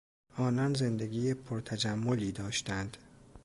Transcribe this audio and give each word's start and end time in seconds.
آنان 0.37 0.73
زندگی 0.73 1.33
پر 1.33 1.61
تجملی 1.61 2.31
داشتند. 2.31 2.97